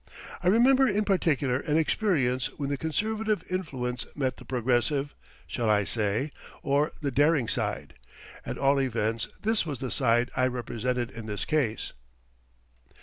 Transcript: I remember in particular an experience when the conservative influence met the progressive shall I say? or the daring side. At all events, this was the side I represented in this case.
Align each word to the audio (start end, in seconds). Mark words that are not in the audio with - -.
I 0.41 0.47
remember 0.47 0.87
in 0.87 1.05
particular 1.05 1.59
an 1.59 1.77
experience 1.77 2.47
when 2.57 2.69
the 2.71 2.75
conservative 2.77 3.43
influence 3.51 4.03
met 4.15 4.37
the 4.37 4.45
progressive 4.45 5.13
shall 5.45 5.69
I 5.69 5.83
say? 5.83 6.31
or 6.63 6.91
the 7.01 7.11
daring 7.11 7.47
side. 7.47 7.93
At 8.43 8.57
all 8.57 8.79
events, 8.81 9.27
this 9.43 9.63
was 9.63 9.77
the 9.77 9.91
side 9.91 10.31
I 10.35 10.47
represented 10.47 11.11
in 11.11 11.27
this 11.27 11.45
case. 11.45 11.93